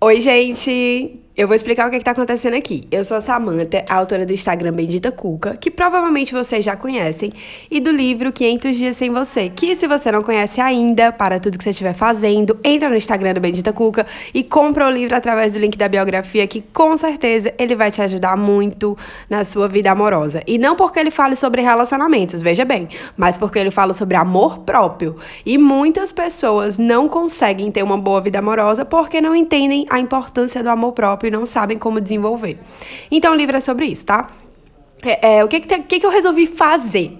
[0.00, 1.27] Oi, gente!
[1.38, 2.82] Eu vou explicar o que está acontecendo aqui.
[2.90, 7.32] Eu sou a Samantha, a autora do Instagram Bendita Cuca, que provavelmente vocês já conhecem,
[7.70, 11.56] e do livro 500 Dias Sem Você, que se você não conhece ainda, para tudo
[11.56, 14.04] que você estiver fazendo, entra no Instagram do Bendita Cuca
[14.34, 18.02] e compra o livro através do link da biografia, que com certeza ele vai te
[18.02, 18.98] ajudar muito
[19.30, 20.42] na sua vida amorosa.
[20.44, 24.58] E não porque ele fale sobre relacionamentos, veja bem, mas porque ele fala sobre amor
[24.64, 25.14] próprio.
[25.46, 30.64] E muitas pessoas não conseguem ter uma boa vida amorosa porque não entendem a importância
[30.64, 32.58] do amor próprio e não sabem como desenvolver.
[33.10, 34.28] Então, o livro é sobre isso, tá?
[35.02, 37.18] É, é, o que que, que, que eu resolvi fazer?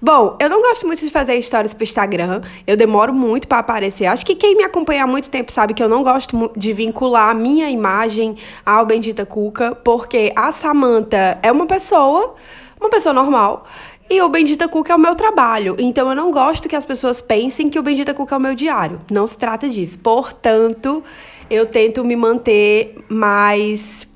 [0.00, 2.42] Bom, eu não gosto muito de fazer histórias pro Instagram.
[2.66, 4.04] Eu demoro muito para aparecer.
[4.04, 7.30] Acho que quem me acompanha há muito tempo sabe que eu não gosto de vincular
[7.30, 8.36] a minha imagem
[8.66, 12.34] ao Bendita Cuca, porque a Samantha é uma pessoa,
[12.78, 13.66] uma pessoa normal.
[14.10, 15.74] E o Bendita Cuca é o meu trabalho.
[15.78, 18.54] Então eu não gosto que as pessoas pensem que o Bendita Cuca é o meu
[18.54, 19.00] diário.
[19.10, 19.98] Não se trata disso.
[20.00, 21.02] Portanto,
[21.50, 24.06] eu tento me manter mais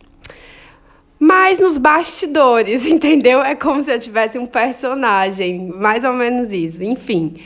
[1.19, 3.43] mais nos bastidores, entendeu?
[3.43, 6.83] É como se eu tivesse um personagem, mais ou menos isso.
[6.83, 7.37] Enfim.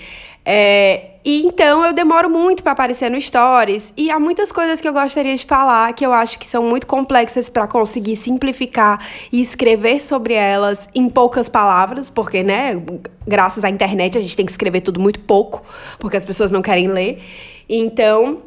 [0.44, 3.92] É, e então eu demoro muito para aparecer no Stories.
[3.96, 6.86] E há muitas coisas que eu gostaria de falar que eu acho que são muito
[6.86, 8.98] complexas para conseguir simplificar
[9.30, 12.82] e escrever sobre elas em poucas palavras, porque, né,
[13.26, 15.62] graças à internet a gente tem que escrever tudo muito pouco,
[15.98, 17.22] porque as pessoas não querem ler.
[17.68, 18.42] Então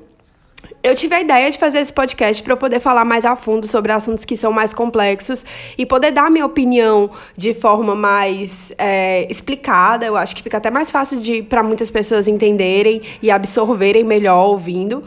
[0.83, 3.67] eu tive a ideia de fazer esse podcast para eu poder falar mais a fundo
[3.67, 5.43] sobre assuntos que são mais complexos
[5.77, 10.05] e poder dar minha opinião de forma mais é, explicada.
[10.05, 15.03] Eu acho que fica até mais fácil para muitas pessoas entenderem e absorverem melhor ouvindo.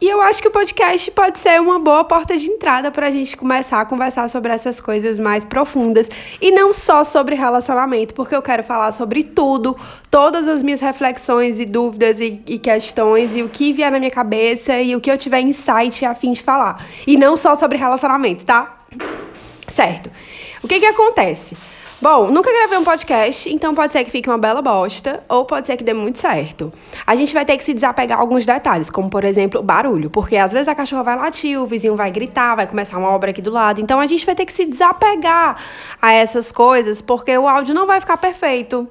[0.00, 3.10] E eu acho que o podcast pode ser uma boa porta de entrada para a
[3.10, 6.06] gente começar a conversar sobre essas coisas mais profundas.
[6.40, 9.76] E não só sobre relacionamento, porque eu quero falar sobre tudo,
[10.08, 14.10] todas as minhas reflexões e dúvidas e, e questões, e o que vier na minha
[14.10, 16.86] cabeça e o que eu tiver insight a fim de falar.
[17.04, 18.84] E não só sobre relacionamento, tá?
[19.66, 20.10] Certo.
[20.62, 21.56] O que que acontece?
[22.00, 25.66] Bom, nunca gravei um podcast, então pode ser que fique uma bela bosta, ou pode
[25.66, 26.72] ser que dê muito certo.
[27.04, 30.52] A gente vai ter que se desapegar alguns detalhes, como por exemplo, barulho, porque às
[30.52, 33.50] vezes a cachorra vai latir, o vizinho vai gritar, vai começar uma obra aqui do
[33.50, 33.80] lado.
[33.80, 35.56] Então a gente vai ter que se desapegar
[36.00, 38.88] a essas coisas, porque o áudio não vai ficar perfeito.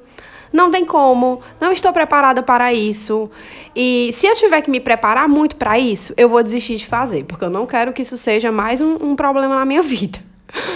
[0.52, 3.32] Não tem como, não estou preparada para isso.
[3.74, 7.24] E se eu tiver que me preparar muito para isso, eu vou desistir de fazer,
[7.24, 10.20] porque eu não quero que isso seja mais um, um problema na minha vida,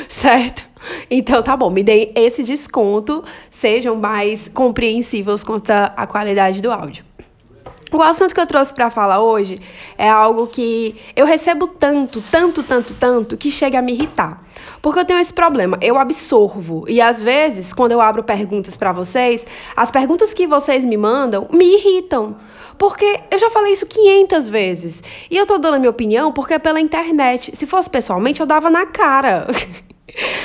[0.08, 0.71] certo?
[1.10, 7.04] Então tá bom, me deem esse desconto, sejam mais compreensíveis quanto à qualidade do áudio.
[7.94, 9.60] O assunto que eu trouxe para falar hoje
[9.98, 14.42] é algo que eu recebo tanto, tanto, tanto, tanto, que chega a me irritar.
[14.82, 16.86] Porque eu tenho esse problema, eu absorvo.
[16.88, 21.50] E às vezes, quando eu abro perguntas para vocês, as perguntas que vocês me mandam
[21.52, 22.38] me irritam.
[22.78, 25.04] Porque eu já falei isso 500 vezes.
[25.30, 27.52] E eu tô dando a minha opinião porque é pela internet.
[27.56, 29.48] Se fosse pessoalmente, eu dava na cara.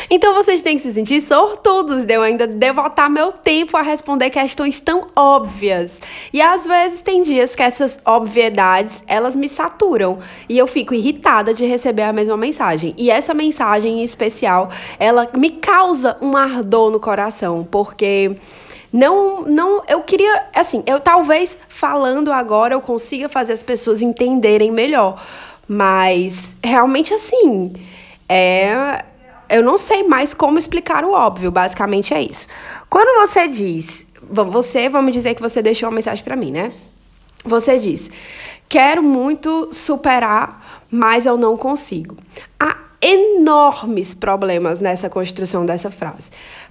[0.09, 4.31] Então vocês têm que se sentir sortudos de eu ainda devotar meu tempo a responder
[4.31, 5.99] questões tão óbvias.
[6.33, 10.19] E às vezes tem dias que essas obviedades, elas me saturam
[10.49, 12.95] e eu fico irritada de receber a mesma mensagem.
[12.97, 18.37] E essa mensagem em especial, ela me causa um ardor no coração, porque
[18.93, 24.71] não, não, eu queria, assim, eu talvez falando agora eu consiga fazer as pessoas entenderem
[24.71, 25.23] melhor,
[25.69, 27.75] mas realmente assim,
[28.29, 29.05] é
[29.49, 32.47] eu não sei mais como explicar o óbvio, basicamente é isso.
[32.89, 36.73] Quando você diz, você, vamos dizer que você deixou uma mensagem para mim, né?
[37.45, 38.11] Você diz:
[38.69, 42.17] "Quero muito superar, mas eu não consigo".
[42.59, 46.25] Há enormes problemas nessa construção dessa frase.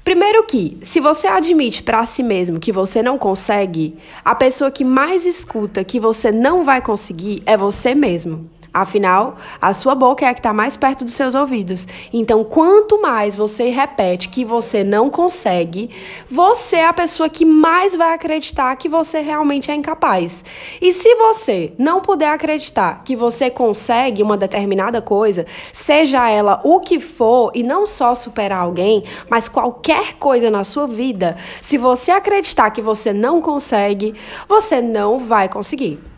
[0.03, 4.83] Primeiro que, se você admite para si mesmo que você não consegue, a pessoa que
[4.83, 8.49] mais escuta que você não vai conseguir é você mesmo.
[8.75, 11.87] Afinal, a sua boca é a que está mais perto dos seus ouvidos.
[12.11, 15.89] Então, quanto mais você repete que você não consegue,
[16.29, 20.43] você é a pessoa que mais vai acreditar que você realmente é incapaz.
[20.81, 26.81] E se você não puder acreditar que você consegue uma determinada coisa, seja ela o
[26.81, 32.11] que for, e não só superar alguém, mas qualquer coisa na sua vida, se você
[32.11, 34.13] acreditar que você não consegue,
[34.49, 36.14] você não vai conseguir.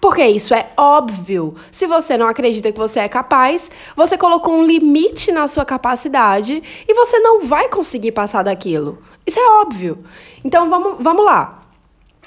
[0.00, 1.54] Porque isso é óbvio.
[1.72, 6.62] Se você não acredita que você é capaz, você colocou um limite na sua capacidade
[6.86, 8.98] e você não vai conseguir passar daquilo.
[9.26, 10.04] Isso é óbvio.
[10.44, 11.58] Então vamos, vamos lá.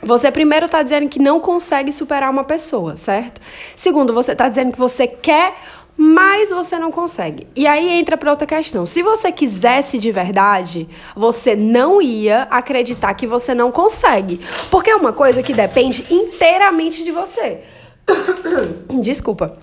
[0.03, 3.39] Você primeiro está dizendo que não consegue superar uma pessoa, certo?
[3.75, 5.56] Segundo, você está dizendo que você quer
[5.98, 7.48] mas você não consegue.
[7.56, 8.86] E aí entra para outra questão.
[8.86, 14.40] Se você quisesse de verdade, você não ia acreditar que você não consegue,
[14.70, 17.60] porque é uma coisa que depende inteiramente de você.
[19.02, 19.58] Desculpa.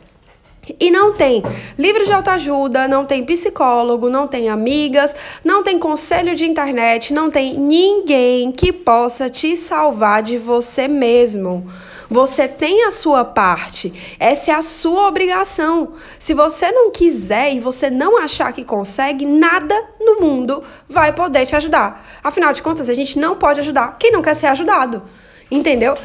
[0.78, 1.42] E não tem
[1.78, 7.30] livro de autoajuda, não tem psicólogo, não tem amigas, não tem conselho de internet, não
[7.30, 11.66] tem ninguém que possa te salvar de você mesmo.
[12.10, 13.92] Você tem a sua parte.
[14.18, 15.94] Essa é a sua obrigação.
[16.18, 21.44] Se você não quiser e você não achar que consegue, nada no mundo vai poder
[21.44, 22.06] te ajudar.
[22.24, 25.02] Afinal de contas, a gente não pode ajudar quem não quer ser ajudado.
[25.50, 25.96] Entendeu?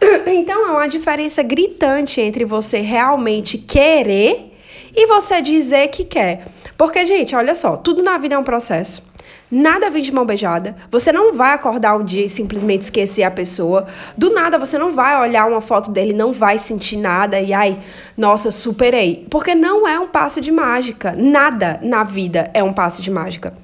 [0.26, 4.56] Então é uma diferença gritante entre você realmente querer
[4.94, 6.46] e você dizer que quer.
[6.76, 9.07] Porque, gente, olha só, tudo na vida é um processo.
[9.50, 10.76] Nada vem de mão beijada.
[10.90, 13.86] Você não vai acordar um dia e simplesmente esquecer a pessoa.
[14.16, 17.78] Do nada, você não vai olhar uma foto dele, não vai sentir nada e ai,
[18.16, 19.26] nossa, superei.
[19.30, 21.14] Porque não é um passe de mágica.
[21.16, 23.54] Nada na vida é um passe de mágica.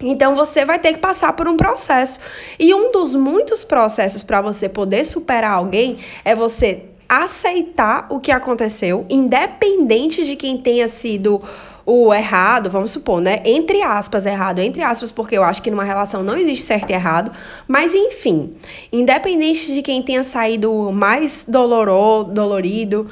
[0.00, 2.18] Então você vai ter que passar por um processo.
[2.58, 8.32] E um dos muitos processos para você poder superar alguém é você aceitar o que
[8.32, 11.42] aconteceu, independente de quem tenha sido
[11.84, 13.40] o errado, vamos supor, né?
[13.44, 16.92] Entre aspas, errado, entre aspas, porque eu acho que numa relação não existe certo e
[16.92, 17.32] errado,
[17.66, 18.54] mas enfim,
[18.92, 23.08] independente de quem tenha saído mais doloroso, dolorido,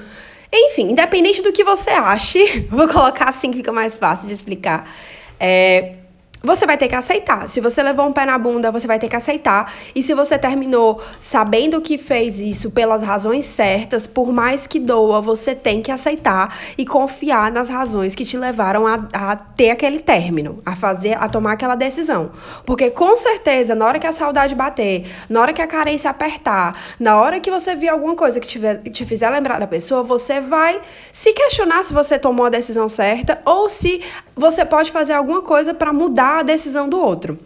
[0.53, 4.91] enfim, independente do que você ache, vou colocar assim que fica mais fácil de explicar.
[5.39, 5.95] É,
[6.43, 7.49] você vai ter que aceitar.
[7.49, 9.73] Se você levou um pé na bunda, você vai ter que aceitar.
[9.95, 15.21] E se você terminou sabendo que fez isso pelas razões certas, por mais que doa,
[15.21, 20.01] você tem que aceitar e confiar nas razões que te levaram a, a ter aquele
[20.01, 22.31] término, a fazer, a tomar aquela decisão.
[22.65, 26.77] Porque com certeza, na hora que a saudade bater, na hora que a carência apertar,
[26.99, 28.61] na hora que você vir alguma coisa que te,
[28.91, 30.81] te fizer lembrar da pessoa, você vai
[31.13, 34.01] se questionar se você tomou a decisão certa ou se
[34.41, 37.39] você pode fazer alguma coisa para mudar a decisão do outro.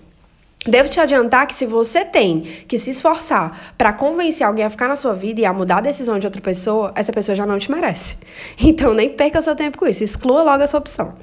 [0.67, 4.88] Devo te adiantar que se você tem que se esforçar para convencer alguém a ficar
[4.88, 7.58] na sua vida e a mudar a decisão de outra pessoa, essa pessoa já não
[7.58, 8.17] te merece.
[8.58, 11.14] Então nem perca seu tempo com isso, exclua logo essa opção.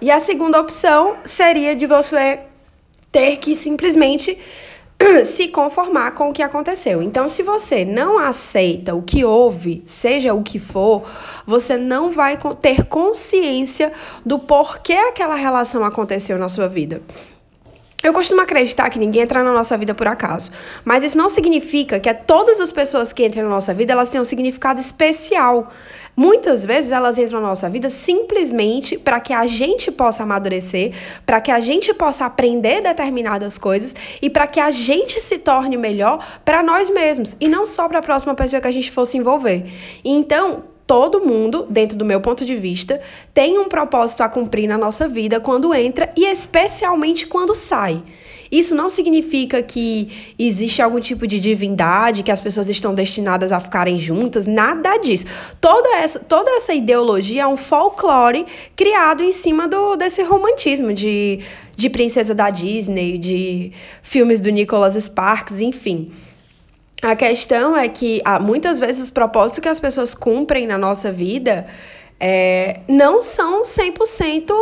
[0.00, 2.40] E a segunda opção seria de você
[3.12, 4.36] ter que simplesmente
[5.24, 7.02] se conformar com o que aconteceu.
[7.02, 11.04] Então, se você não aceita o que houve, seja o que for,
[11.46, 13.92] você não vai ter consciência
[14.24, 17.02] do porquê aquela relação aconteceu na sua vida.
[18.02, 20.50] Eu costumo acreditar que ninguém entra na nossa vida por acaso,
[20.84, 24.22] mas isso não significa que todas as pessoas que entram na nossa vida elas tenham
[24.22, 25.70] um significado especial.
[26.16, 30.92] Muitas vezes elas entram na nossa vida simplesmente para que a gente possa amadurecer,
[31.24, 35.76] para que a gente possa aprender determinadas coisas e para que a gente se torne
[35.76, 39.16] melhor para nós mesmos e não só para a próxima pessoa que a gente fosse
[39.16, 39.64] envolver.
[40.04, 43.00] Então, todo mundo, dentro do meu ponto de vista,
[43.32, 48.02] tem um propósito a cumprir na nossa vida quando entra e especialmente quando sai.
[48.52, 53.58] Isso não significa que existe algum tipo de divindade, que as pessoas estão destinadas a
[53.58, 55.24] ficarem juntas, nada disso.
[55.58, 58.44] Toda essa, toda essa ideologia é um folclore
[58.76, 61.40] criado em cima do, desse romantismo de,
[61.74, 66.10] de princesa da Disney, de filmes do Nicholas Sparks, enfim.
[67.02, 71.10] A questão é que ah, muitas vezes os propósitos que as pessoas cumprem na nossa
[71.10, 71.66] vida
[72.20, 74.52] é, não são 100%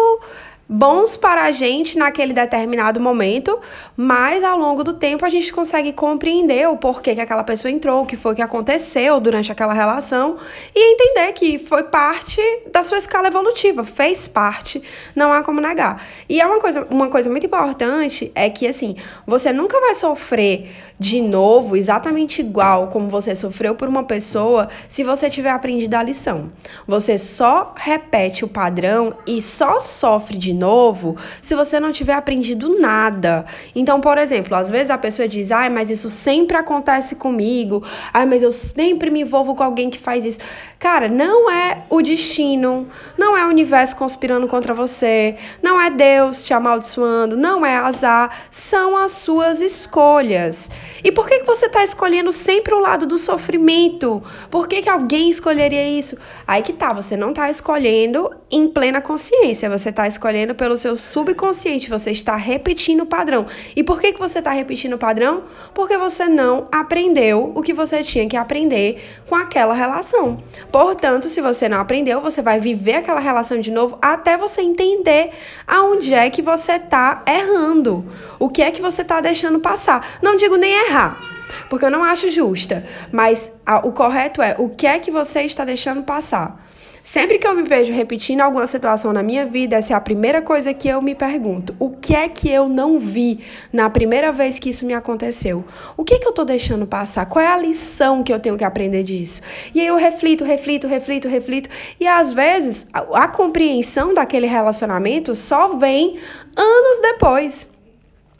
[0.73, 3.59] bons para a gente naquele determinado momento,
[3.97, 8.03] mas ao longo do tempo a gente consegue compreender o porquê que aquela pessoa entrou,
[8.03, 10.37] o que foi que aconteceu durante aquela relação
[10.73, 12.41] e entender que foi parte
[12.73, 14.81] da sua escala evolutiva, fez parte,
[15.13, 16.05] não há como negar.
[16.29, 18.95] E é uma coisa, uma coisa muito importante é que assim,
[19.27, 25.03] você nunca vai sofrer de novo exatamente igual como você sofreu por uma pessoa se
[25.03, 26.53] você tiver aprendido a lição.
[26.87, 32.79] Você só repete o padrão e só sofre de novo se você não tiver aprendido
[32.79, 33.47] nada.
[33.75, 38.27] Então, por exemplo, às vezes a pessoa diz: ai, mas isso sempre acontece comigo, ai,
[38.27, 40.39] mas eu sempre me envolvo com alguém que faz isso.
[40.79, 42.87] Cara, não é o destino,
[43.19, 48.31] não é o universo conspirando contra você, não é Deus te amaldiçoando, não é azar,
[48.51, 50.71] são as suas escolhas.
[51.03, 54.23] E por que, que você está escolhendo sempre o lado do sofrimento?
[54.51, 56.17] Por que, que alguém escolheria isso?
[56.47, 60.97] Aí que tá, você não está escolhendo em plena consciência, você está escolhendo pelo seu
[60.97, 63.47] subconsciente, você está repetindo o padrão.
[63.75, 65.45] E por que, que você está repetindo o padrão?
[65.75, 70.43] Porque você não aprendeu o que você tinha que aprender com aquela relação.
[70.71, 75.31] Portanto, se você não aprendeu, você vai viver aquela relação de novo até você entender
[75.67, 78.05] aonde é que você está errando.
[78.39, 80.19] O que é que você está deixando passar.
[80.23, 81.41] Não digo nem errar
[81.71, 82.85] porque eu não acho justa.
[83.13, 86.69] Mas a, o correto é o que é que você está deixando passar.
[87.03, 90.43] Sempre que eu me vejo repetindo alguma situação na minha vida, essa é a primeira
[90.43, 91.75] coisa que eu me pergunto.
[91.79, 93.41] O que é que eu não vi
[93.73, 95.65] na primeira vez que isso me aconteceu?
[95.97, 97.27] O que é que eu tô deixando passar?
[97.27, 99.41] Qual é a lição que eu tenho que aprender disso?
[99.75, 101.71] E aí eu reflito, reflito, reflito, reflito.
[101.99, 106.19] E às vezes a, a compreensão daquele relacionamento só vem
[106.57, 107.80] anos depois.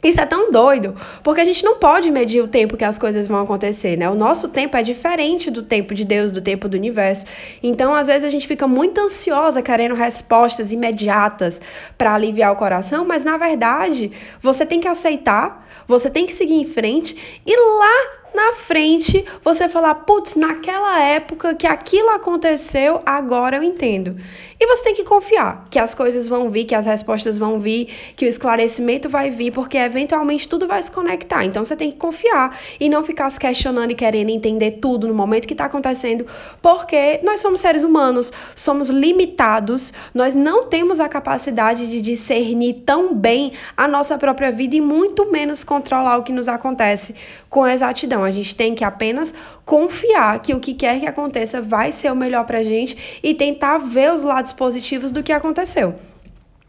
[0.03, 3.27] Isso é tão doido, porque a gente não pode medir o tempo que as coisas
[3.27, 4.09] vão acontecer, né?
[4.09, 7.25] O nosso tempo é diferente do tempo de Deus, do tempo do universo.
[7.61, 11.61] Então, às vezes a gente fica muito ansiosa querendo respostas imediatas
[11.99, 16.55] para aliviar o coração, mas na verdade, você tem que aceitar, você tem que seguir
[16.55, 23.57] em frente e lá na frente você falar, putz, naquela época que aquilo aconteceu, agora
[23.57, 24.15] eu entendo.
[24.59, 27.87] E você tem que confiar que as coisas vão vir, que as respostas vão vir,
[28.15, 31.43] que o esclarecimento vai vir, porque eventualmente tudo vai se conectar.
[31.43, 35.13] Então você tem que confiar e não ficar se questionando e querendo entender tudo no
[35.13, 36.25] momento que está acontecendo,
[36.61, 43.13] porque nós somos seres humanos, somos limitados, nós não temos a capacidade de discernir tão
[43.13, 47.15] bem a nossa própria vida e muito menos controlar o que nos acontece
[47.49, 48.20] com exatidão.
[48.23, 49.33] A gente tem que apenas
[49.65, 53.77] confiar que o que quer que aconteça vai ser o melhor pra gente e tentar
[53.77, 55.95] ver os lados positivos do que aconteceu.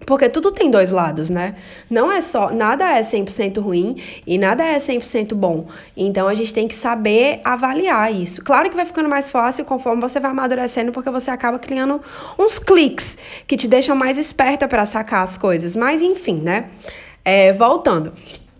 [0.07, 1.55] Porque tudo tem dois lados, né?
[1.89, 5.67] Não é só, nada é 100% ruim e nada é 100% bom.
[5.97, 8.43] Então a gente tem que saber avaliar isso.
[8.43, 12.01] Claro que vai ficando mais fácil conforme você vai amadurecendo, porque você acaba criando
[12.39, 13.17] uns cliques
[13.47, 15.77] que te deixam mais esperta para sacar as coisas.
[15.77, 16.71] Mas enfim, né?
[17.25, 18.13] É, voltando.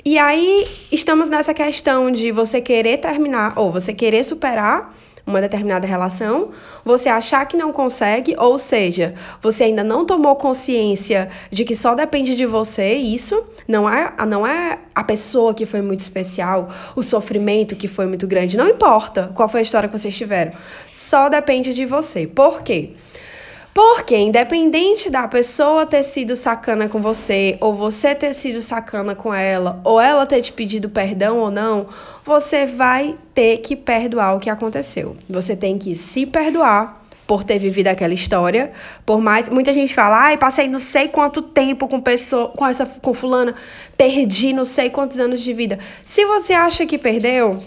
[0.05, 4.93] E aí estamos nessa questão de você querer terminar ou você querer superar
[5.25, 6.51] uma determinada relação,
[6.85, 11.95] você achar que não consegue, ou seja, você ainda não tomou consciência de que só
[11.95, 17.03] depende de você, isso não é, não é a pessoa que foi muito especial, o
[17.05, 20.51] sofrimento que foi muito grande, não importa qual foi a história que vocês tiveram,
[20.91, 22.27] só depende de você.
[22.27, 22.91] Por quê?
[23.75, 29.33] Porque, independente da pessoa ter sido sacana com você, ou você ter sido sacana com
[29.33, 31.87] ela, ou ela ter te pedido perdão ou não,
[32.25, 35.17] você vai ter que perdoar o que aconteceu.
[35.29, 38.73] Você tem que se perdoar por ter vivido aquela história.
[39.07, 39.49] Por mais.
[39.49, 43.55] Muita gente fala, ai, passei não sei quanto tempo com pessoa, com essa com fulana,
[43.97, 45.79] perdi não sei quantos anos de vida.
[46.05, 47.59] Se você acha que perdeu,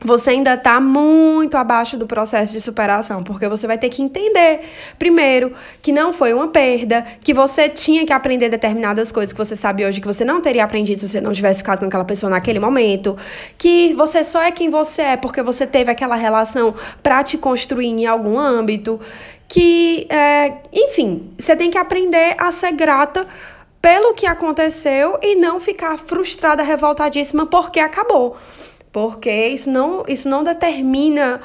[0.00, 4.60] você ainda está muito abaixo do processo de superação, porque você vai ter que entender,
[4.98, 5.52] primeiro,
[5.82, 9.84] que não foi uma perda, que você tinha que aprender determinadas coisas que você sabe
[9.84, 12.60] hoje que você não teria aprendido se você não tivesse ficado com aquela pessoa naquele
[12.60, 13.16] momento,
[13.56, 17.86] que você só é quem você é porque você teve aquela relação para te construir
[17.86, 19.00] em algum âmbito,
[19.48, 23.26] que, é, enfim, você tem que aprender a ser grata
[23.82, 28.36] pelo que aconteceu e não ficar frustrada, revoltadíssima porque acabou
[28.92, 31.40] porque isso não, isso não determina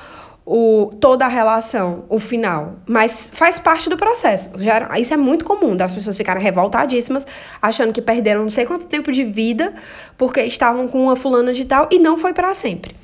[0.46, 4.52] o, toda a relação, o final, mas faz parte do processo.
[4.58, 7.26] Já, isso é muito comum, das pessoas ficarem revoltadíssimas,
[7.62, 9.74] achando que perderam não sei quanto tempo de vida
[10.18, 12.96] porque estavam com uma fulana de tal e não foi para sempre.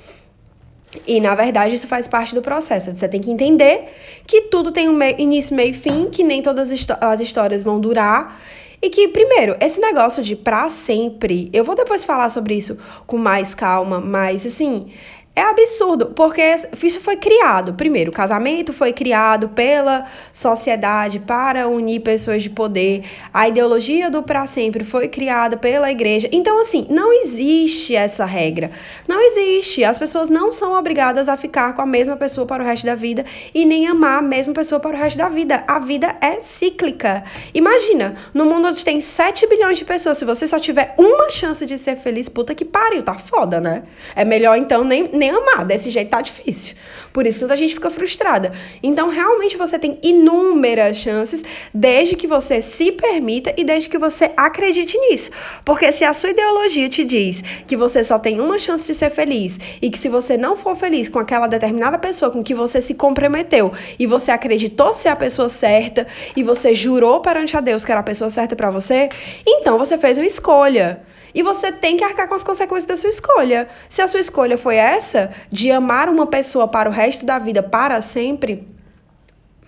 [1.05, 2.91] E na verdade isso faz parte do processo.
[2.96, 3.86] Você tem que entender
[4.25, 7.79] que tudo tem um meio, início, meio e fim, que nem todas as histórias vão
[7.79, 8.39] durar
[8.81, 13.17] e que, primeiro, esse negócio de pra sempre, eu vou depois falar sobre isso com
[13.17, 14.91] mais calma, mas assim,
[15.39, 16.41] é absurdo, porque
[16.84, 17.74] isso foi criado.
[17.74, 23.03] Primeiro, o casamento foi criado pela sociedade para unir pessoas de poder.
[23.34, 26.27] A ideologia do para sempre foi criada pela igreja.
[26.34, 28.72] Então, assim, não existe essa regra.
[29.08, 29.84] Não existe.
[29.84, 32.96] As pessoas não são obrigadas a ficar com a mesma pessoa para o resto da
[32.96, 35.63] vida e nem amar a mesma pessoa para o resto da vida.
[35.67, 37.24] A vida é cíclica.
[37.53, 41.65] Imagina, no mundo onde tem 7 bilhões de pessoas, se você só tiver uma chance
[41.65, 43.84] de ser feliz, puta que pariu, tá foda, né?
[44.13, 45.65] É melhor então nem, nem amar.
[45.65, 46.75] Desse jeito tá difícil.
[47.13, 48.51] Por isso que a gente fica frustrada.
[48.81, 51.43] Então, realmente, você tem inúmeras chances,
[51.74, 55.31] desde que você se permita e desde que você acredite nisso.
[55.65, 59.09] Porque se a sua ideologia te diz que você só tem uma chance de ser
[59.09, 62.79] feliz e que se você não for feliz com aquela determinada pessoa com que você
[62.81, 67.83] se comprometeu e você acreditou ser a pessoa certa e você jurou perante a Deus
[67.83, 69.09] que era a pessoa certa para você,
[69.48, 71.01] então você fez uma escolha.
[71.39, 73.69] E você tem que arcar com as consequências da sua escolha.
[73.88, 77.63] Se a sua escolha foi essa, de amar uma pessoa para o resto da vida,
[77.63, 78.67] para sempre,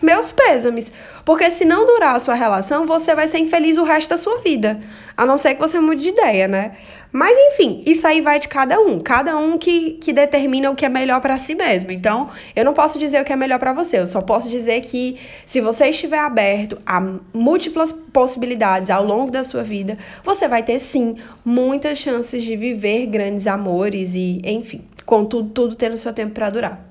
[0.02, 0.92] meus pêsames.
[1.24, 4.40] Porque se não durar a sua relação, você vai ser infeliz o resto da sua
[4.40, 4.80] vida.
[5.16, 6.72] A não ser que você mude de ideia, né?
[7.12, 9.00] Mas enfim, isso aí vai de cada um.
[9.00, 11.92] Cada um que, que determina o que é melhor para si mesmo.
[11.92, 14.00] Então, eu não posso dizer o que é melhor para você.
[14.00, 17.02] Eu só posso dizer que se você estiver aberto a
[17.34, 23.06] múltiplas possibilidades ao longo da sua vida, você vai ter sim muitas chances de viver
[23.08, 26.90] grandes amores e, enfim, com tudo, tudo tendo seu tempo para durar.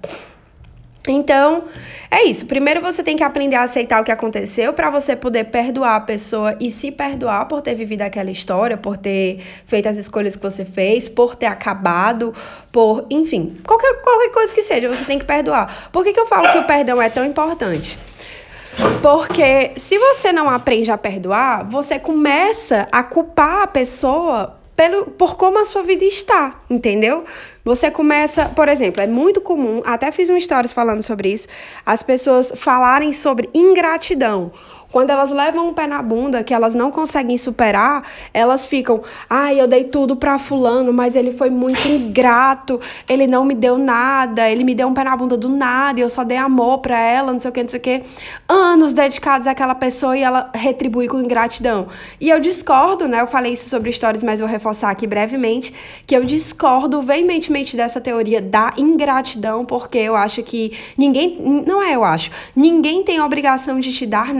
[1.08, 1.64] Então,
[2.10, 2.44] é isso.
[2.44, 6.00] Primeiro você tem que aprender a aceitar o que aconteceu para você poder perdoar a
[6.00, 10.42] pessoa e se perdoar por ter vivido aquela história, por ter feito as escolhas que
[10.42, 12.34] você fez, por ter acabado,
[12.70, 15.88] por, enfim, qualquer, qualquer coisa que seja, você tem que perdoar.
[15.90, 17.98] Por que, que eu falo que o perdão é tão importante?
[19.02, 25.36] Porque se você não aprende a perdoar, você começa a culpar a pessoa pelo, por
[25.36, 27.22] como a sua vida está, entendeu?
[27.62, 31.46] Você começa, por exemplo, é muito comum, até fiz um stories falando sobre isso,
[31.84, 34.50] as pessoas falarem sobre ingratidão.
[34.92, 38.02] Quando elas levam um pé na bunda que elas não conseguem superar,
[38.34, 43.26] elas ficam, ai, ah, eu dei tudo pra fulano, mas ele foi muito ingrato, ele
[43.26, 46.24] não me deu nada, ele me deu um pé na bunda do nada, eu só
[46.24, 48.02] dei amor pra ela, não sei o que, não sei o que.
[48.48, 51.86] Anos dedicados àquela pessoa e ela retribui com ingratidão.
[52.20, 53.20] E eu discordo, né?
[53.20, 55.72] Eu falei isso sobre histórias, mas vou reforçar aqui brevemente,
[56.06, 61.94] que eu discordo veementemente dessa teoria da ingratidão, porque eu acho que ninguém, não é
[61.94, 64.34] eu acho, ninguém tem obrigação de te dar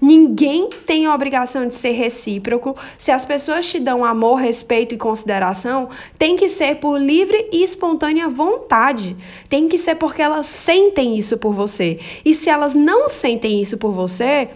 [0.00, 2.76] ninguém tem a obrigação de ser recíproco.
[2.98, 5.88] Se as pessoas te dão amor, respeito e consideração,
[6.18, 9.16] tem que ser por livre e espontânea vontade.
[9.48, 11.98] Tem que ser porque elas sentem isso por você.
[12.24, 14.48] E se elas não sentem isso por você,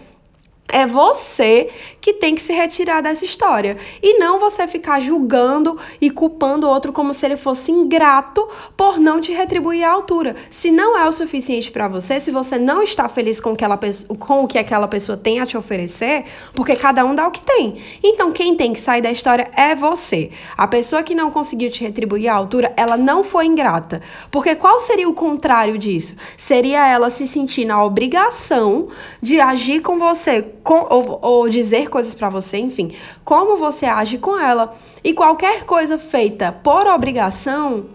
[0.69, 1.69] é você
[2.01, 3.77] que tem que se retirar dessa história.
[4.01, 8.99] E não você ficar julgando e culpando o outro como se ele fosse ingrato por
[8.99, 10.35] não te retribuir à altura.
[10.49, 13.79] Se não é o suficiente para você, se você não está feliz com, aquela
[14.19, 17.41] com o que aquela pessoa tem a te oferecer, porque cada um dá o que
[17.41, 17.81] tem.
[18.03, 20.31] Então quem tem que sair da história é você.
[20.57, 24.01] A pessoa que não conseguiu te retribuir à altura, ela não foi ingrata.
[24.29, 26.15] Porque qual seria o contrário disso?
[26.35, 28.89] Seria ela se sentir na obrigação
[29.21, 32.93] de agir com você com, ou, ou dizer coisas para você, enfim,
[33.23, 34.75] como você age com ela.
[35.01, 37.85] E qualquer coisa feita por obrigação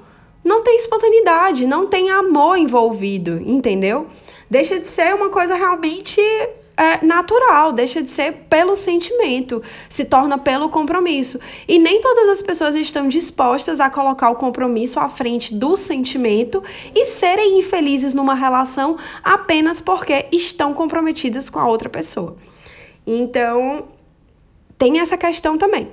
[0.43, 4.07] não tem espontaneidade, não tem amor envolvido, entendeu?
[4.49, 6.19] Deixa de ser uma coisa realmente
[6.75, 11.39] é, natural, deixa de ser pelo sentimento, se torna pelo compromisso.
[11.69, 16.65] E nem todas as pessoas estão dispostas a colocar o compromisso à frente do sentimento
[16.95, 22.35] e serem infelizes numa relação apenas porque estão comprometidas com a outra pessoa.
[23.07, 23.89] Então,
[24.79, 25.89] tem essa questão também.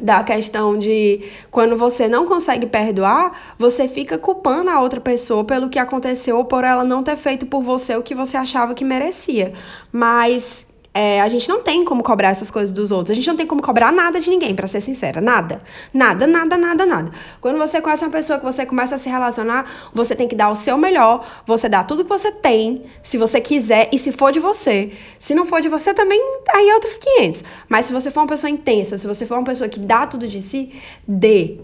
[0.00, 5.68] Da questão de quando você não consegue perdoar, você fica culpando a outra pessoa pelo
[5.68, 9.52] que aconteceu por ela não ter feito por você o que você achava que merecia.
[9.92, 13.12] Mas é, a gente não tem como cobrar essas coisas dos outros.
[13.12, 15.20] A gente não tem como cobrar nada de ninguém, para ser sincera.
[15.20, 15.62] Nada.
[15.92, 17.12] Nada, nada, nada, nada.
[17.40, 20.50] Quando você conhece uma pessoa que você começa a se relacionar, você tem que dar
[20.50, 24.30] o seu melhor, você dá tudo que você tem, se você quiser e se for
[24.30, 24.92] de você.
[25.18, 27.44] Se não for de você, também aí é outros 500.
[27.68, 30.28] Mas se você for uma pessoa intensa, se você for uma pessoa que dá tudo
[30.28, 30.72] de si,
[31.08, 31.58] dê.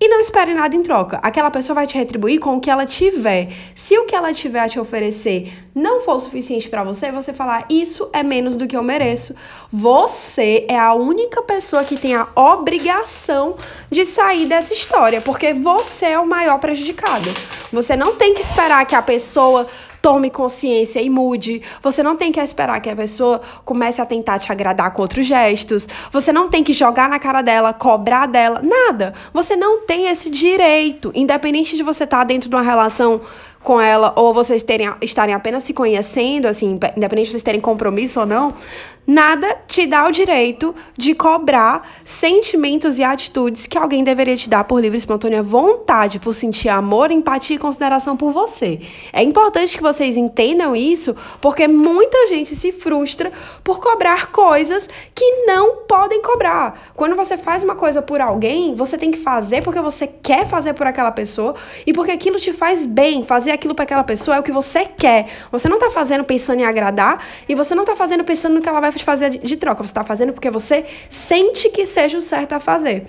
[0.00, 1.18] E não espere nada em troca.
[1.22, 3.48] Aquela pessoa vai te retribuir com o que ela tiver.
[3.74, 7.64] Se o que ela tiver a te oferecer não for suficiente para você, você falar
[7.70, 9.34] isso é menos do que eu mereço.
[9.72, 13.56] Você é a única pessoa que tem a obrigação
[13.90, 17.30] de sair dessa história, porque você é o maior prejudicado.
[17.72, 19.66] Você não tem que esperar que a pessoa
[20.04, 21.62] tome consciência e mude.
[21.80, 25.24] Você não tem que esperar que a pessoa comece a tentar te agradar com outros
[25.24, 25.88] gestos.
[26.12, 29.14] Você não tem que jogar na cara dela, cobrar dela, nada.
[29.32, 33.22] Você não tem esse direito, independente de você estar tá dentro de uma relação
[33.62, 38.20] com ela ou vocês terem, estarem apenas se conhecendo, assim, independente de vocês terem compromisso
[38.20, 38.52] ou não,
[39.06, 44.64] Nada te dá o direito de cobrar sentimentos e atitudes que alguém deveria te dar
[44.64, 48.80] por livre e espontânea vontade, por sentir amor, empatia e consideração por você.
[49.12, 53.30] É importante que vocês entendam isso, porque muita gente se frustra
[53.62, 56.92] por cobrar coisas que não podem cobrar.
[56.94, 60.72] Quando você faz uma coisa por alguém, você tem que fazer porque você quer fazer
[60.72, 61.54] por aquela pessoa
[61.86, 63.22] e porque aquilo te faz bem.
[63.22, 65.26] Fazer aquilo para aquela pessoa é o que você quer.
[65.52, 68.68] Você não tá fazendo pensando em agradar e você não tá fazendo pensando no que
[68.68, 69.82] ela vai de fazer de troca.
[69.82, 73.04] Você está fazendo porque você sente que seja o certo a fazer.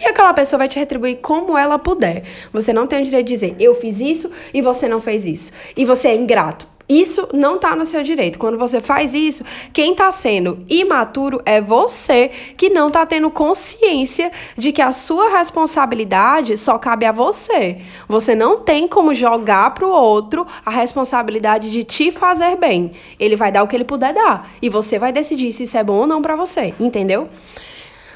[0.00, 2.22] E aquela pessoa vai te retribuir como ela puder.
[2.52, 5.52] Você não tem o direito de dizer, eu fiz isso e você não fez isso.
[5.76, 6.66] E você é ingrato.
[6.90, 8.36] Isso não está no seu direito.
[8.36, 14.32] Quando você faz isso, quem está sendo imaturo é você que não está tendo consciência
[14.56, 17.78] de que a sua responsabilidade só cabe a você.
[18.08, 22.90] Você não tem como jogar para o outro a responsabilidade de te fazer bem.
[23.20, 25.84] Ele vai dar o que ele puder dar e você vai decidir se isso é
[25.84, 27.28] bom ou não para você, entendeu?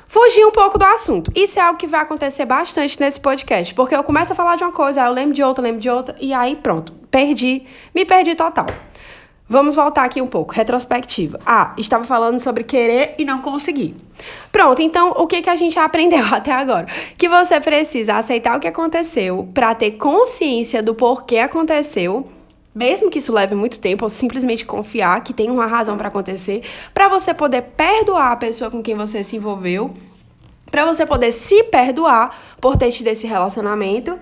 [0.07, 1.33] Fugir um pouco do assunto.
[1.35, 4.65] Isso é algo que vai acontecer bastante nesse podcast, porque eu começo a falar de
[4.65, 7.65] uma coisa, aí eu lembro de outra, lembro de outra, e aí pronto, perdi,
[7.95, 8.67] me perdi total.
[9.47, 11.39] Vamos voltar aqui um pouco, retrospectiva.
[11.45, 13.95] Ah, estava falando sobre querer e não conseguir.
[14.51, 16.87] Pronto, então o que, que a gente aprendeu até agora?
[17.19, 22.27] Que você precisa aceitar o que aconteceu para ter consciência do porquê aconteceu,
[22.75, 26.63] mesmo que isso leve muito tempo, ou simplesmente confiar que tem uma razão para acontecer,
[26.93, 29.95] para você poder perdoar a pessoa com quem você se envolveu,
[30.71, 34.19] para você poder se perdoar por ter tido esse relacionamento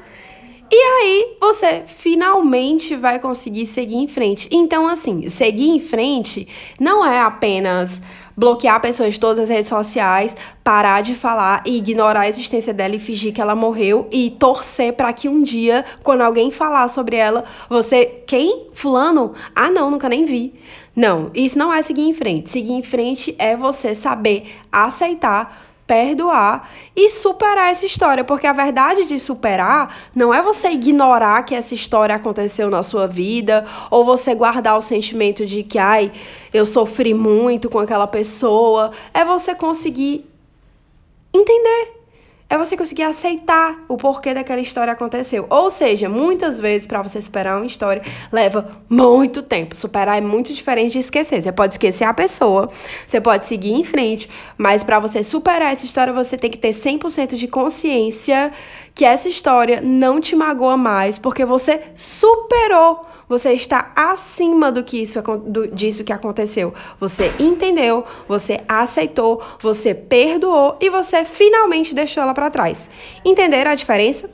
[0.75, 4.49] e aí você finalmente vai conseguir seguir em frente.
[4.51, 6.49] Então, assim, seguir em frente
[6.81, 8.01] não é apenas
[8.37, 12.97] bloquear pessoas de todas as redes sociais, parar de falar e ignorar a existência dela
[12.97, 17.17] e fingir que ela morreu e torcer para que um dia, quando alguém falar sobre
[17.17, 18.67] ela, você, quem?
[18.73, 19.33] Fulano?
[19.55, 20.55] Ah, não, nunca nem vi.
[20.95, 22.51] Não, isso não é seguir em frente.
[22.51, 29.07] Seguir em frente é você saber aceitar perdoar e superar essa história, porque a verdade
[29.07, 34.35] de superar não é você ignorar que essa história aconteceu na sua vida ou você
[34.35, 36.13] guardar o sentimento de que ai,
[36.53, 40.25] eu sofri muito com aquela pessoa, é você conseguir
[41.35, 42.02] entender
[42.53, 45.47] é você conseguir aceitar o porquê daquela história aconteceu.
[45.49, 49.75] Ou seja, muitas vezes para você superar uma história leva muito tempo.
[49.75, 51.41] Superar é muito diferente de esquecer.
[51.41, 52.69] Você pode esquecer a pessoa,
[53.07, 56.75] você pode seguir em frente, mas para você superar essa história você tem que ter
[56.75, 58.53] 100% de consciência
[58.95, 65.03] que essa história não te magoa mais, porque você superou você está acima do que
[65.03, 66.73] isso do, disso que aconteceu.
[67.01, 72.89] Você entendeu, você aceitou, você perdoou e você finalmente deixou ela para trás.
[73.25, 74.29] Entenderam a diferença?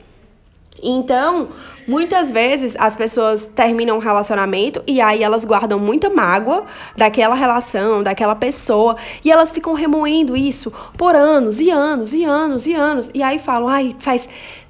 [0.81, 1.49] Então,
[1.87, 8.03] muitas vezes as pessoas terminam um relacionamento e aí elas guardam muita mágoa daquela relação,
[8.03, 13.11] daquela pessoa, e elas ficam remoendo isso por anos e anos e anos e anos.
[13.13, 14.27] E aí falam, ai, faz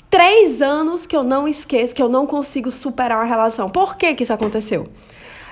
[0.09, 3.69] três anos que eu não esqueço, que eu não consigo superar uma relação.
[3.69, 4.87] Por que, que isso aconteceu?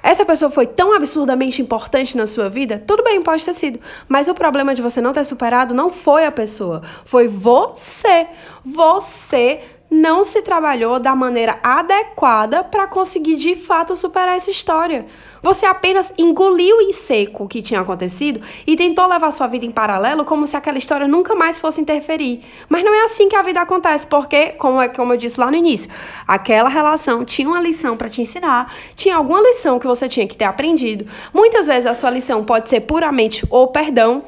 [0.01, 2.81] Essa pessoa foi tão absurdamente importante na sua vida?
[2.85, 3.79] Tudo bem, pode ter sido.
[4.07, 8.27] Mas o problema de você não ter superado não foi a pessoa, foi você.
[8.63, 15.05] Você não se trabalhou da maneira adequada para conseguir de fato superar essa história.
[15.41, 19.71] Você apenas engoliu em seco o que tinha acontecido e tentou levar sua vida em
[19.71, 22.41] paralelo como se aquela história nunca mais fosse interferir.
[22.67, 25.49] Mas não é assim que a vida acontece, porque, como, é, como eu disse lá
[25.49, 25.89] no início,
[26.27, 30.35] aquela relação tinha uma lição para te ensinar, tinha alguma lição que você tinha que
[30.35, 31.07] ter aprendido.
[31.33, 34.23] Muitas vezes a sua lição pode ser puramente o perdão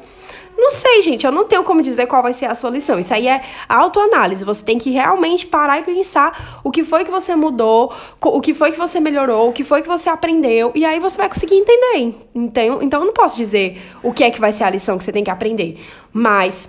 [0.60, 2.98] não sei, gente, eu não tenho como dizer qual vai ser a sua lição.
[2.98, 4.44] Isso aí é autoanálise.
[4.44, 8.52] Você tem que realmente parar e pensar o que foi que você mudou, o que
[8.52, 11.56] foi que você melhorou, o que foi que você aprendeu, e aí você vai conseguir
[11.56, 12.14] entender.
[12.34, 15.04] Então, então eu não posso dizer o que é que vai ser a lição que
[15.04, 15.78] você tem que aprender.
[16.12, 16.68] Mas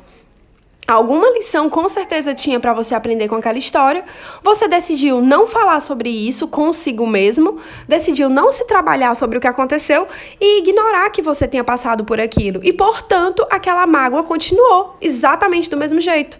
[0.91, 4.04] alguma lição com certeza tinha para você aprender com aquela história.
[4.43, 9.47] Você decidiu não falar sobre isso consigo mesmo, decidiu não se trabalhar sobre o que
[9.47, 10.08] aconteceu
[10.39, 12.60] e ignorar que você tenha passado por aquilo.
[12.63, 16.38] E, portanto, aquela mágoa continuou exatamente do mesmo jeito.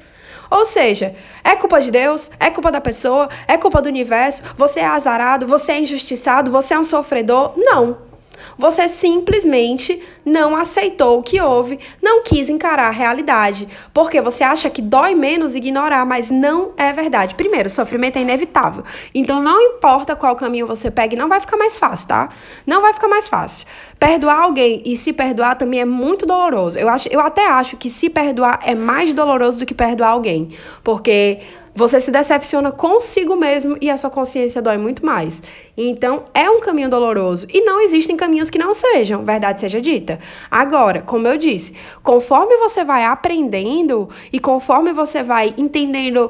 [0.50, 4.82] Ou seja, é culpa de Deus, é culpa da pessoa, é culpa do universo, você
[4.82, 7.54] é azarado, você é injustiçado, você é um sofredor.
[7.56, 8.11] Não.
[8.58, 14.70] Você simplesmente não aceitou o que houve, não quis encarar a realidade, porque você acha
[14.70, 17.36] que dói menos ignorar, mas não é verdade.
[17.36, 18.84] Primeiro, sofrimento é inevitável.
[19.14, 22.30] Então não importa qual caminho você pegue, não vai ficar mais fácil, tá?
[22.66, 23.68] Não vai ficar mais fácil.
[24.00, 26.78] Perdoar alguém e se perdoar também é muito doloroso.
[26.78, 30.50] Eu acho, eu até acho que se perdoar é mais doloroso do que perdoar alguém,
[30.84, 31.40] porque
[31.74, 35.42] você se decepciona consigo mesmo e a sua consciência dói muito mais.
[35.76, 37.48] Então, é um caminho doloroso.
[37.50, 40.20] E não existem caminhos que não sejam, verdade seja dita.
[40.50, 46.30] Agora, como eu disse, conforme você vai aprendendo e conforme você vai entendendo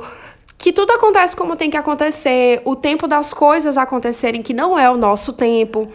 [0.57, 4.89] que tudo acontece como tem que acontecer, o tempo das coisas acontecerem que não é
[4.89, 5.89] o nosso tempo,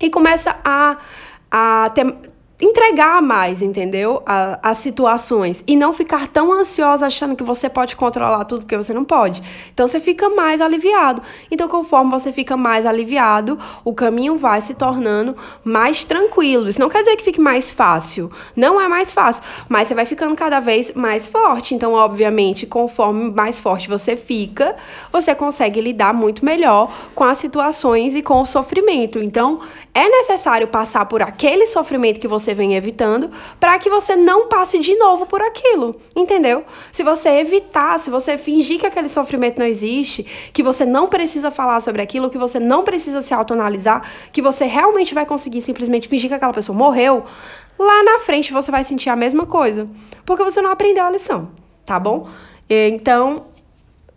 [0.00, 0.98] e começa a,
[1.50, 2.14] a ter
[2.60, 4.22] entregar mais, entendeu?
[4.62, 5.62] as situações.
[5.66, 9.42] E não ficar tão ansiosa achando que você pode controlar tudo, porque você não pode.
[9.72, 11.22] Então você fica mais aliviado.
[11.50, 16.68] Então, conforme você fica mais aliviado, o caminho vai se tornando mais tranquilo.
[16.68, 18.30] Isso não quer dizer que fique mais fácil.
[18.56, 19.42] Não é mais fácil.
[19.68, 21.74] Mas você vai ficando cada vez mais forte.
[21.74, 24.76] Então, obviamente, conforme mais forte você fica,
[25.12, 29.18] você consegue lidar muito melhor com as situações e com o sofrimento.
[29.18, 29.60] Então,
[29.94, 34.78] é necessário passar por aquele sofrimento que você vem evitando para que você não passe
[34.78, 36.64] de novo por aquilo, entendeu?
[36.92, 41.50] Se você evitar, se você fingir que aquele sofrimento não existe, que você não precisa
[41.50, 46.08] falar sobre aquilo, que você não precisa se autoanalisar, que você realmente vai conseguir simplesmente
[46.08, 47.24] fingir que aquela pessoa morreu,
[47.78, 49.88] lá na frente você vai sentir a mesma coisa,
[50.24, 51.50] porque você não aprendeu a lição,
[51.86, 52.28] tá bom?
[52.68, 53.46] Então,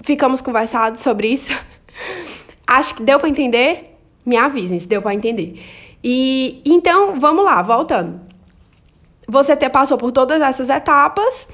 [0.01, 1.51] ficamos conversados sobre isso.
[2.67, 3.97] Acho que deu para entender.
[4.25, 5.59] Me avisem se deu para entender.
[6.03, 8.21] E então, vamos lá, voltando.
[9.27, 11.47] Você ter, passou por todas essas etapas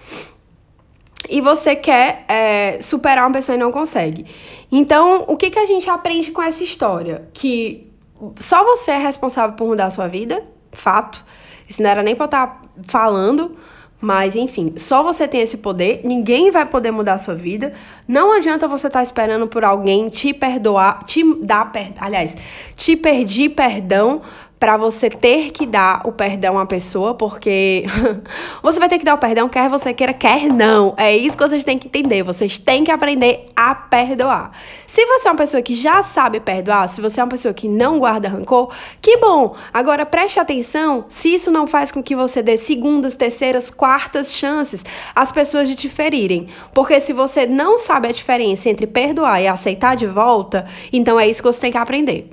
[1.30, 4.26] e você quer é, superar uma pessoa e não consegue.
[4.72, 7.28] Então, o que, que a gente aprende com essa história?
[7.34, 7.92] Que
[8.38, 11.24] só você é responsável por mudar a sua vida, fato.
[11.68, 13.58] Isso não era nem pra eu estar tá falando,
[14.00, 17.74] mas enfim, só você tem esse poder, ninguém vai poder mudar a sua vida.
[18.08, 21.94] Não adianta você estar tá esperando por alguém te perdoar, te dar, per...
[22.00, 22.36] aliás,
[22.76, 24.22] te pedir perdão
[24.60, 27.86] para você ter que dar o perdão à pessoa, porque
[28.64, 30.94] você vai ter que dar o perdão, quer você queira, quer não.
[30.98, 32.24] É isso que vocês têm que entender.
[32.24, 34.52] Vocês têm que aprender a perdoar.
[34.88, 37.68] Se você é uma pessoa que já sabe perdoar, se você é uma pessoa que
[37.68, 39.56] não guarda rancor, que bom!
[39.72, 44.84] Agora preste atenção se isso não faz com que você dê segundas, terceiras, quartas chances
[45.14, 46.48] às pessoas de te ferirem.
[46.74, 51.28] Porque se você não sabe a diferença entre perdoar e aceitar de volta, então é
[51.28, 52.28] isso que você tem que aprender.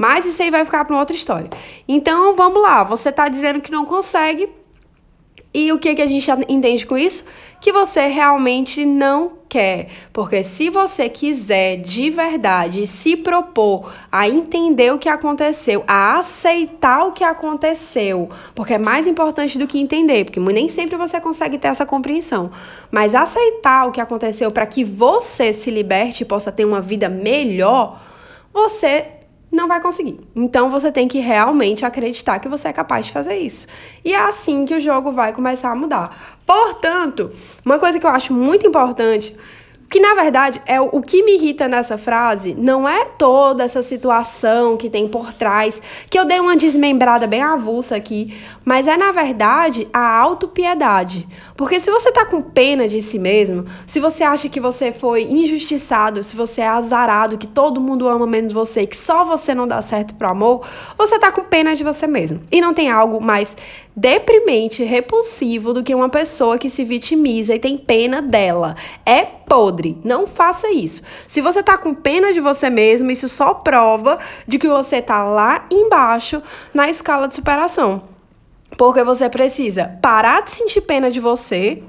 [0.00, 1.50] Mas isso aí vai ficar para outra história.
[1.86, 2.82] Então, vamos lá.
[2.84, 4.48] Você está dizendo que não consegue.
[5.52, 7.22] E o que, que a gente entende com isso?
[7.60, 9.88] Que você realmente não quer.
[10.10, 17.04] Porque se você quiser de verdade se propor a entender o que aconteceu, a aceitar
[17.04, 21.58] o que aconteceu, porque é mais importante do que entender, porque nem sempre você consegue
[21.58, 22.50] ter essa compreensão,
[22.90, 27.06] mas aceitar o que aconteceu para que você se liberte e possa ter uma vida
[27.06, 28.00] melhor,
[28.50, 29.19] você
[29.50, 30.20] não vai conseguir.
[30.34, 33.66] Então você tem que realmente acreditar que você é capaz de fazer isso.
[34.04, 36.38] E é assim que o jogo vai começar a mudar.
[36.46, 37.32] Portanto,
[37.64, 39.36] uma coisa que eu acho muito importante
[39.90, 44.76] que na verdade é o que me irrita nessa frase não é toda essa situação
[44.76, 48.32] que tem por trás, que eu dei uma desmembrada bem avulsa aqui,
[48.64, 51.26] mas é na verdade a autopiedade.
[51.60, 55.24] Porque se você tá com pena de si mesmo, se você acha que você foi
[55.24, 59.68] injustiçado, se você é azarado, que todo mundo ama menos você, que só você não
[59.68, 62.40] dá certo pro amor, você tá com pena de você mesmo.
[62.50, 63.54] E não tem algo mais
[63.94, 68.74] deprimente, repulsivo do que uma pessoa que se vitimiza e tem pena dela.
[69.04, 69.98] É podre.
[70.02, 71.02] Não faça isso.
[71.26, 74.18] Se você tá com pena de você mesmo, isso só prova
[74.48, 76.42] de que você tá lá embaixo
[76.72, 78.09] na escala de superação.
[78.76, 81.82] Porque você precisa parar de sentir pena de você,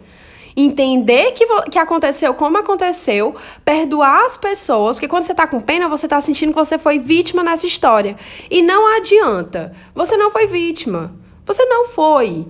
[0.56, 5.88] entender que, que aconteceu como aconteceu, perdoar as pessoas, porque quando você tá com pena,
[5.88, 8.16] você tá sentindo que você foi vítima nessa história.
[8.50, 9.74] E não adianta.
[9.96, 11.14] Você não foi vítima.
[11.46, 12.46] Você não foi.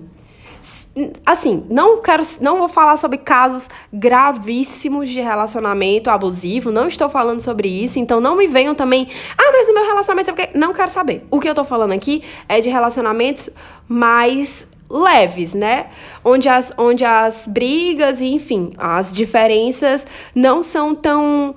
[1.24, 7.40] Assim, não quero, não vou falar sobre casos gravíssimos de relacionamento abusivo, não estou falando
[7.40, 10.74] sobre isso, então não me venham também, ah, mas no meu relacionamento é porque não
[10.74, 11.26] quero saber.
[11.30, 13.48] O que eu tô falando aqui é de relacionamentos
[13.88, 15.86] mais leves, né?
[16.22, 21.54] Onde as, onde as brigas e, enfim, as diferenças não são tão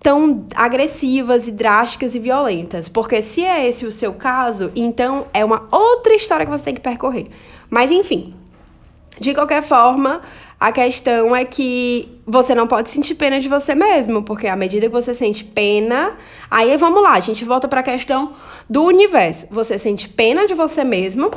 [0.00, 2.88] tão agressivas e drásticas e violentas.
[2.88, 6.74] Porque se é esse o seu caso, então é uma outra história que você tem
[6.74, 7.28] que percorrer.
[7.70, 8.34] Mas enfim,
[9.22, 10.20] de qualquer forma,
[10.58, 14.86] a questão é que você não pode sentir pena de você mesmo, porque à medida
[14.86, 16.12] que você sente pena,
[16.50, 18.32] aí vamos lá, a gente volta para a questão
[18.70, 19.46] do universo.
[19.50, 21.30] Você sente pena de você mesmo,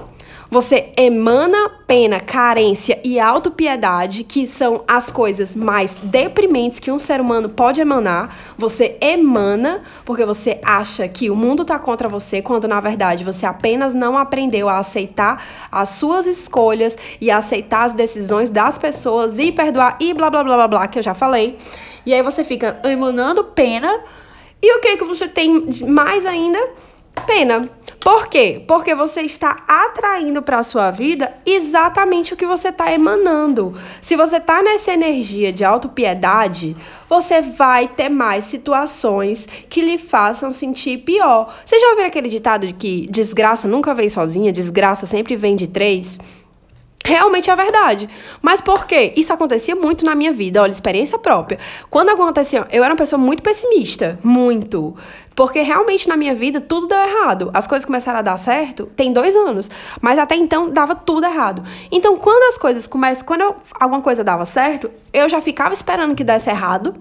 [0.49, 7.19] você emana pena, carência e autopiedade, que são as coisas mais deprimentes que um ser
[7.19, 8.35] humano pode emanar.
[8.57, 13.45] Você emana porque você acha que o mundo tá contra você, quando na verdade você
[13.45, 19.51] apenas não aprendeu a aceitar as suas escolhas e aceitar as decisões das pessoas e
[19.51, 21.57] perdoar e blá blá blá blá blá, que eu já falei.
[22.05, 24.01] E aí você fica emanando pena.
[24.61, 26.59] E o que que você tem mais ainda?
[27.25, 27.69] Pena.
[28.05, 28.63] Por quê?
[28.67, 33.73] Porque você está atraindo para a sua vida exatamente o que você está emanando.
[33.99, 36.77] Se você está nessa energia de autopiedade,
[37.09, 41.51] você vai ter mais situações que lhe façam sentir pior.
[41.65, 45.65] Você já ouviu aquele ditado de que desgraça nunca vem sozinha, desgraça sempre vem de
[45.65, 46.19] três?
[47.05, 48.09] Realmente é verdade.
[48.41, 49.13] Mas por quê?
[49.15, 51.59] Isso acontecia muito na minha vida, olha, experiência própria.
[51.87, 54.95] Quando acontecia, eu era uma pessoa muito pessimista, muito.
[55.35, 57.51] Porque realmente na minha vida tudo deu errado.
[57.53, 59.69] As coisas começaram a dar certo tem dois anos.
[60.01, 61.63] Mas até então dava tudo errado.
[61.91, 63.25] Então quando as coisas começam.
[63.25, 66.93] Quando eu, alguma coisa dava certo, eu já ficava esperando que desse errado.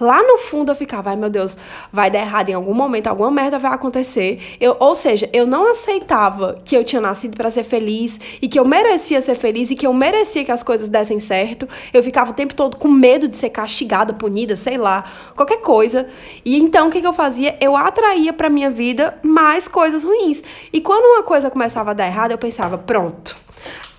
[0.00, 1.56] Lá no fundo eu ficava, ai meu Deus,
[1.92, 4.56] vai dar errado em algum momento, alguma merda vai acontecer.
[4.60, 8.58] Eu, ou seja, eu não aceitava que eu tinha nascido para ser feliz e que
[8.58, 11.68] eu merecia ser feliz e que eu merecia que as coisas dessem certo.
[11.94, 15.04] Eu ficava o tempo todo com medo de ser castigada, punida, sei lá,
[15.36, 16.08] qualquer coisa.
[16.44, 17.56] E então o que, que eu fazia?
[17.60, 20.42] Eu atraía para minha vida mais coisas ruins.
[20.72, 23.36] E quando uma coisa começava a dar errado, eu pensava, pronto.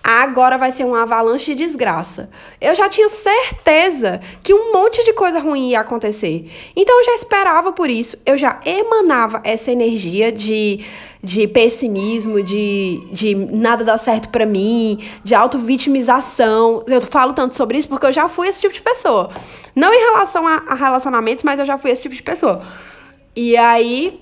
[0.03, 2.29] agora vai ser uma avalanche de desgraça.
[2.59, 6.49] Eu já tinha certeza que um monte de coisa ruim ia acontecer.
[6.75, 10.83] Então eu já esperava por isso, eu já emanava essa energia de,
[11.23, 16.83] de pessimismo, de, de nada dá certo para mim, de auto-vitimização.
[16.87, 19.29] Eu falo tanto sobre isso porque eu já fui esse tipo de pessoa.
[19.75, 22.61] Não em relação a, a relacionamentos, mas eu já fui esse tipo de pessoa.
[23.35, 24.21] E aí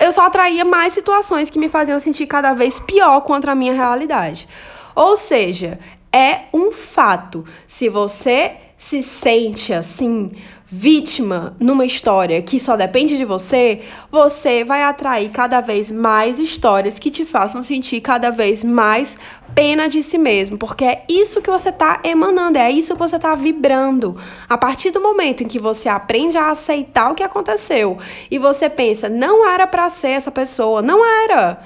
[0.00, 3.72] eu só atraía mais situações que me faziam sentir cada vez pior contra a minha
[3.72, 4.48] realidade.
[4.94, 5.78] Ou seja,
[6.12, 7.44] é um fato.
[7.66, 10.32] Se você se sente assim,
[10.66, 16.98] vítima numa história que só depende de você, você vai atrair cada vez mais histórias
[16.98, 19.18] que te façam sentir cada vez mais
[19.54, 23.16] pena de si mesmo, porque é isso que você está emanando, é isso que você
[23.16, 24.16] está vibrando.
[24.48, 27.98] A partir do momento em que você aprende a aceitar o que aconteceu
[28.30, 31.60] e você pensa, não era para ser essa pessoa, não era.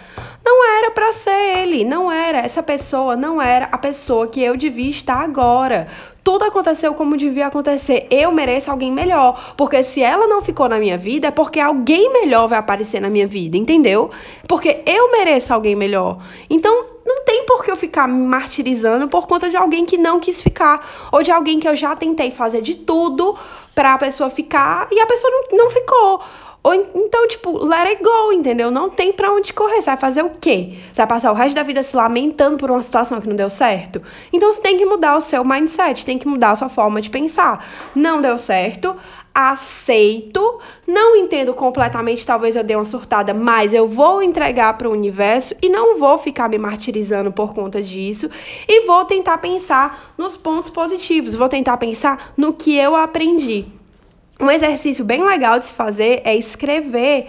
[0.44, 2.38] Não era para ser ele, não era.
[2.38, 5.88] Essa pessoa não era a pessoa que eu devia estar agora
[6.26, 8.08] tudo aconteceu como devia acontecer.
[8.10, 9.54] Eu mereço alguém melhor.
[9.56, 13.08] Porque se ela não ficou na minha vida, é porque alguém melhor vai aparecer na
[13.08, 14.10] minha vida, entendeu?
[14.48, 16.18] Porque eu mereço alguém melhor.
[16.50, 20.18] Então, não tem por que eu ficar me martirizando por conta de alguém que não
[20.18, 20.84] quis ficar.
[21.12, 23.38] Ou de alguém que eu já tentei fazer de tudo
[23.74, 26.20] pra pessoa ficar e a pessoa não, não ficou.
[26.66, 28.72] Ou então, tipo, let it go, entendeu?
[28.72, 29.80] Não tem pra onde correr.
[29.80, 30.74] Você vai fazer o quê?
[30.88, 33.48] Você vai passar o resto da vida se lamentando por uma situação que não deu
[33.48, 34.02] certo?
[34.32, 37.08] Então você tem que mudar o seu mindset, tem que mudar a sua forma de
[37.08, 37.64] pensar.
[37.94, 38.96] Não deu certo,
[39.36, 44.92] aceito, não entendo completamente, talvez eu dê uma surtada, mas eu vou entregar para o
[44.92, 48.30] universo e não vou ficar me martirizando por conta disso
[48.66, 53.66] e vou tentar pensar nos pontos positivos, vou tentar pensar no que eu aprendi.
[54.40, 57.26] Um exercício bem legal de se fazer é escrever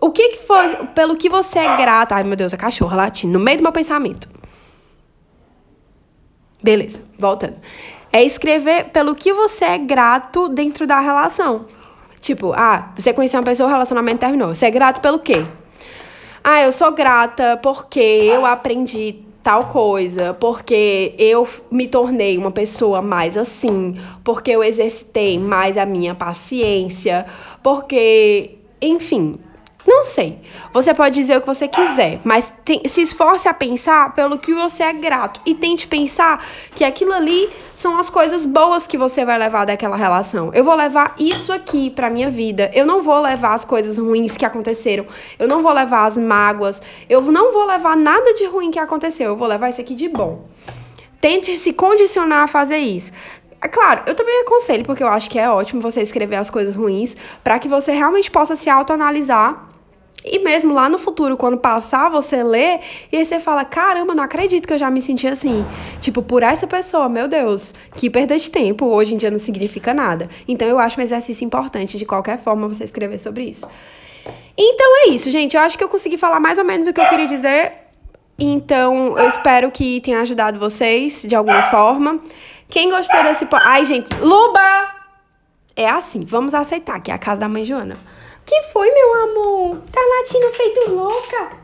[0.00, 2.14] o que, que foi, pelo que você é grata.
[2.14, 4.28] Ai, meu Deus, a cachorra latindo no meio do meu pensamento.
[6.62, 7.56] Beleza, voltando.
[8.12, 11.66] É escrever pelo que você é grato dentro da relação.
[12.20, 14.54] Tipo, ah, você conheceu uma pessoa, o relacionamento terminou.
[14.54, 15.44] Você é grato pelo quê?
[16.44, 23.02] Ah, eu sou grata porque eu aprendi tal coisa, porque eu me tornei uma pessoa
[23.02, 27.26] mais assim, porque eu exercitei mais a minha paciência,
[27.62, 29.38] porque, enfim,
[29.86, 30.40] não sei.
[30.72, 34.54] Você pode dizer o que você quiser, mas tem, se esforce a pensar pelo que
[34.54, 39.24] você é grato e tente pensar que aquilo ali são as coisas boas que você
[39.24, 40.52] vai levar daquela relação.
[40.54, 42.70] Eu vou levar isso aqui para minha vida.
[42.74, 45.04] Eu não vou levar as coisas ruins que aconteceram.
[45.38, 46.80] Eu não vou levar as mágoas.
[47.08, 49.30] Eu não vou levar nada de ruim que aconteceu.
[49.30, 50.46] Eu vou levar isso aqui de bom.
[51.20, 53.12] Tente se condicionar a fazer isso.
[53.60, 56.74] É claro, eu também aconselho, porque eu acho que é ótimo você escrever as coisas
[56.74, 59.71] ruins, para que você realmente possa se autoanalisar
[60.24, 62.78] e mesmo lá no futuro, quando passar, você lê
[63.10, 65.64] e aí você fala: caramba, não acredito que eu já me senti assim.
[66.00, 69.92] Tipo, por essa pessoa, meu Deus, que perda de tempo hoje em dia não significa
[69.92, 70.28] nada.
[70.46, 73.66] Então eu acho um exercício importante, de qualquer forma, você escrever sobre isso.
[74.56, 75.56] Então é isso, gente.
[75.56, 77.72] Eu acho que eu consegui falar mais ou menos o que eu queria dizer.
[78.38, 82.20] Então, eu espero que tenha ajudado vocês de alguma forma.
[82.68, 83.46] Quem gostou desse.
[83.52, 84.92] Ai, gente, Luba!
[85.74, 87.96] É assim, vamos aceitar que é a casa da mãe Joana.
[88.44, 89.82] Que foi, meu amor?
[89.90, 91.62] Tá latindo feito louca?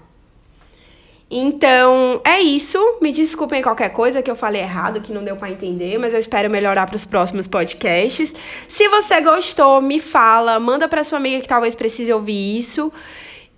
[1.30, 2.78] Então, é isso.
[3.02, 6.18] Me desculpem qualquer coisa que eu falei errado, que não deu para entender, mas eu
[6.18, 8.34] espero melhorar para os próximos podcasts.
[8.66, 12.90] Se você gostou, me fala, manda para sua amiga que talvez precise ouvir isso.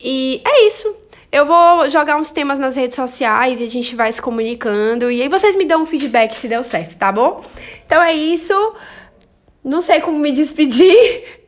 [0.00, 0.92] E é isso.
[1.30, 5.08] Eu vou jogar uns temas nas redes sociais e a gente vai se comunicando.
[5.08, 7.40] E aí vocês me dão um feedback se deu certo, tá bom?
[7.86, 8.52] Então é isso.
[9.62, 11.22] Não sei como me despedir.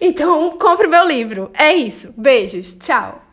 [0.00, 1.50] Então, compre meu livro.
[1.54, 2.12] É isso.
[2.16, 2.74] Beijos.
[2.74, 3.31] Tchau.